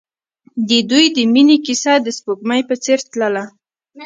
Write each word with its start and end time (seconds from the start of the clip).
د 0.69 0.71
دوی 0.89 1.05
د 1.15 1.17
مینې 1.33 1.57
کیسه 1.65 1.93
د 2.01 2.07
سپوږمۍ 2.17 2.61
په 2.69 2.75
څېر 2.83 2.99
تلله. 3.11 3.43